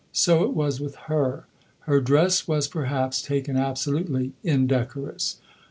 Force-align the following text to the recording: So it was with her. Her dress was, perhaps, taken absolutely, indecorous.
So 0.11 0.41
it 0.43 0.55
was 0.55 0.79
with 0.79 0.95
her. 1.05 1.45
Her 1.81 2.01
dress 2.01 2.47
was, 2.47 2.67
perhaps, 2.67 3.21
taken 3.21 3.55
absolutely, 3.55 4.33
indecorous. 4.43 5.37